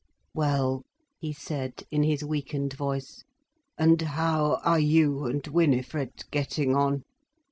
"Well," 0.33 0.81
he 1.19 1.31
said 1.31 1.83
in 1.91 2.01
his 2.01 2.23
weakened 2.23 2.73
voice, 2.73 3.23
"and 3.77 4.01
how 4.01 4.55
are 4.63 4.79
you 4.79 5.25
and 5.27 5.45
Winifred 5.45 6.23
getting 6.31 6.75
on?" 6.75 7.03